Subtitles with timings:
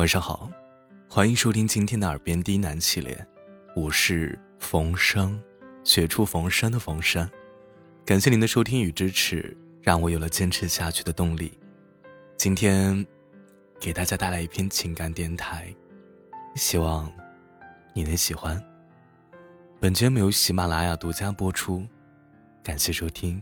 [0.00, 0.50] 晚上好，
[1.10, 3.26] 欢迎收听今天的耳边低喃系列，
[3.76, 5.38] 我是冯生，
[5.84, 7.30] 雪处逢生的冯生，
[8.06, 11.52] 感谢您的收听与支持，让我有了坚持下去的动力。
[12.38, 13.06] 今天
[13.78, 15.68] 给大家带来一篇情感电台，
[16.54, 17.12] 希望
[17.92, 18.58] 你能喜欢。
[19.78, 21.86] 本节目由喜马拉雅独家播出，
[22.62, 23.38] 感谢收听。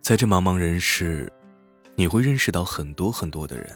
[0.00, 1.28] 在这茫茫人世。
[2.00, 3.70] 你会认识到很多很多的人，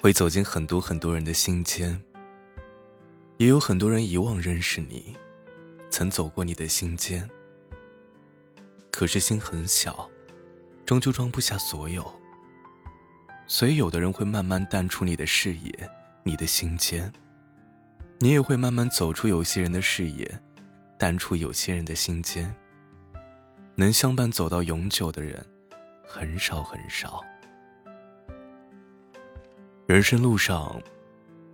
[0.00, 2.02] 会走进很多很多人的心间。
[3.36, 5.14] 也有很多人遗忘认识你，
[5.90, 7.28] 曾走过你的心间。
[8.90, 10.08] 可是心很小，
[10.86, 12.10] 终究装不下所有。
[13.46, 15.90] 所以有的人会慢慢淡出你的视野，
[16.22, 17.12] 你的心间。
[18.18, 20.40] 你也会慢慢走出有些人的视野，
[20.98, 22.50] 淡出有些人的心间。
[23.74, 25.44] 能相伴走到永久的人。
[26.14, 27.24] 很少很少。
[29.86, 30.78] 人生路上，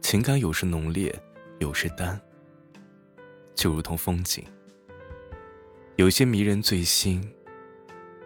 [0.00, 1.14] 情感有时浓烈，
[1.60, 2.20] 有时淡。
[3.54, 4.44] 就如同风景，
[5.94, 7.32] 有些迷人醉心，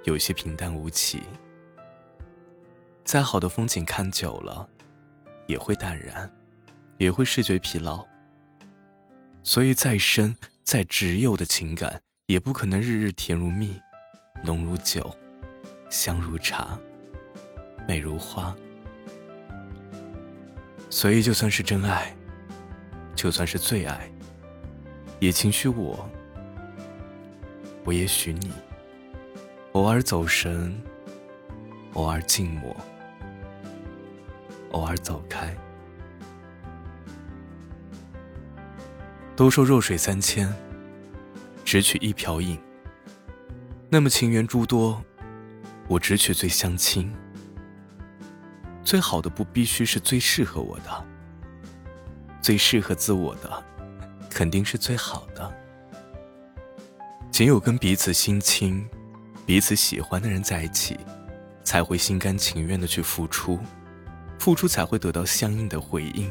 [0.05, 1.23] 有些平淡无奇。
[3.05, 4.67] 再好的风景看久了，
[5.47, 6.35] 也会淡然，
[6.97, 8.03] 也会视觉疲劳。
[9.43, 13.79] 所以，再深、再执拗的情感，也不可能日日甜如蜜，
[14.43, 15.15] 浓如酒。
[15.93, 16.79] 香如茶，
[17.87, 18.57] 美如花，
[20.89, 22.17] 所以就算是真爱，
[23.15, 24.11] 就算是最爱，
[25.21, 26.09] 也请许我，
[27.85, 28.51] 我也许你，
[29.73, 30.75] 偶尔走神，
[31.93, 32.75] 偶尔静默，
[34.71, 35.55] 偶尔走开。
[39.37, 40.51] 都说弱水三千，
[41.67, 42.59] 只取一瓢饮，
[43.91, 45.05] 那么情缘诸多。
[45.89, 47.13] 我只取最相亲，
[48.83, 51.07] 最好的不必须是最适合我的，
[52.41, 53.63] 最适合自我的，
[54.31, 55.53] 肯定是最好的。
[57.31, 58.89] 仅有跟彼此心亲、
[59.45, 60.99] 彼此喜欢的人在一起，
[61.65, 63.59] 才会心甘情愿的去付出，
[64.39, 66.31] 付出才会得到相应的回应。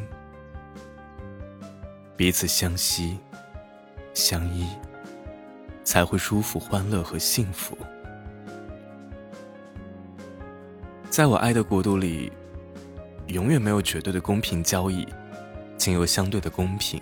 [2.16, 3.20] 彼此相惜、
[4.14, 4.68] 相依，
[5.84, 7.78] 才会舒服、欢乐和幸福。
[11.12, 12.32] 在我爱的国度里，
[13.28, 15.06] 永远没有绝对的公平交易，
[15.76, 17.02] 仅有相对的公平。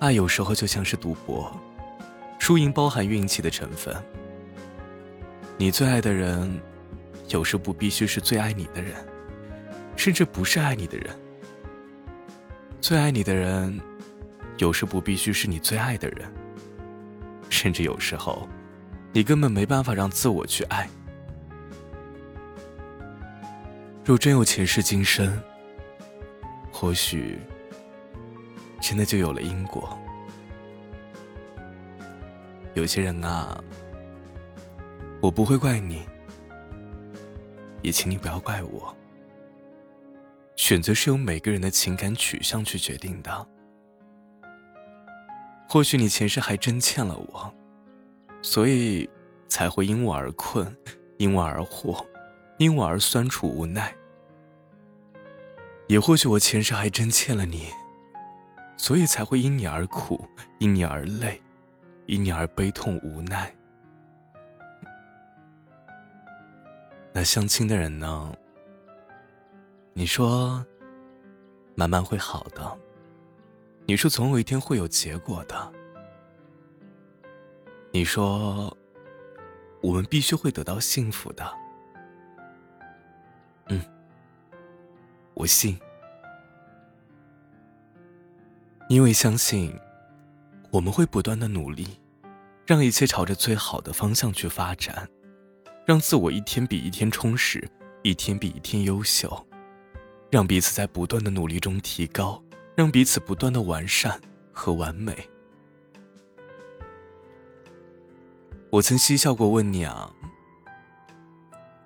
[0.00, 1.56] 爱有时候就像是赌博，
[2.36, 3.94] 输赢包含运气的成分。
[5.56, 6.60] 你最爱的人，
[7.28, 8.94] 有时不必须是最爱你的人，
[9.94, 11.16] 甚至不是爱你的人。
[12.80, 13.80] 最爱你的人，
[14.56, 16.28] 有时不必须是你最爱的人，
[17.48, 18.48] 甚至有时候，
[19.12, 20.88] 你根本没办法让自我去爱。
[24.08, 25.38] 若真有前世今生，
[26.72, 27.38] 或许
[28.80, 29.98] 真的就有了因果。
[32.72, 33.62] 有些人啊，
[35.20, 36.06] 我不会怪你，
[37.82, 38.96] 也请你不要怪我。
[40.56, 43.46] 选择是由每个人的情感取向去决定的。
[45.68, 47.52] 或许你前世还真欠了我，
[48.40, 49.06] 所以
[49.48, 50.74] 才会因我而困，
[51.18, 52.02] 因我而惑，
[52.58, 53.94] 因我而酸楚无奈。
[55.86, 57.68] 也或许我前世还真欠了你，
[58.76, 61.40] 所以才会因你而苦，因你而累，
[62.06, 63.54] 因你而悲痛无奈。
[67.12, 68.32] 那相亲的人呢？
[69.94, 70.64] 你说，
[71.74, 72.78] 慢慢会好的。
[73.86, 75.72] 你说总有一天会有结果的。
[77.90, 78.76] 你说，
[79.80, 81.50] 我们必须会得到幸福的。
[85.38, 85.78] 我信，
[88.88, 89.72] 因为相信
[90.72, 91.86] 我们会不断的努力，
[92.66, 95.08] 让一切朝着最好的方向去发展，
[95.86, 97.70] 让自我一天比一天充实，
[98.02, 99.46] 一天比一天优秀，
[100.28, 102.42] 让彼此在不断的努力中提高，
[102.74, 104.20] 让彼此不断的完善
[104.50, 105.16] 和完美。
[108.70, 110.12] 我曾嬉笑过问你啊，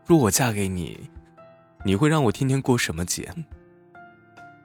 [0.06, 1.10] 若我嫁给你。
[1.84, 3.29] 你会让我天天过什么节？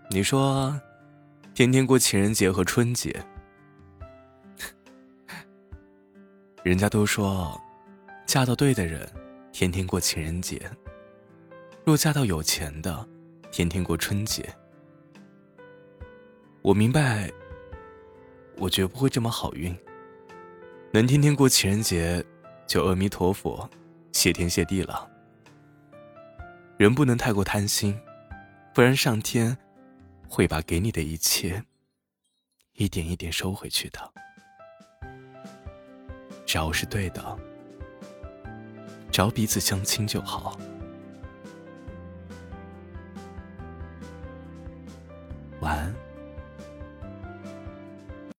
[0.09, 0.79] 你说，
[1.55, 3.15] 天天过情人节和春节。
[6.63, 7.59] 人家都说，
[8.25, 9.09] 嫁到对的人，
[9.51, 10.59] 天天过情人节；
[11.83, 13.07] 若嫁到有钱的，
[13.51, 14.47] 天天过春节。
[16.61, 17.31] 我明白，
[18.57, 19.75] 我绝不会这么好运。
[20.91, 22.23] 能天天过情人节，
[22.67, 23.67] 就阿弥陀佛，
[24.11, 25.16] 谢天谢地了。
[26.77, 27.99] 人不能太过贪心，
[28.71, 29.57] 不然上天
[30.29, 31.63] 会把给你的一切
[32.73, 34.13] 一点一点收回去的。
[36.45, 37.37] 只要是对的，
[39.11, 40.55] 只要彼此相亲就好。